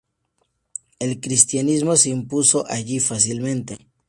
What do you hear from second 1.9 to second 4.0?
se impuso allí fácilmente.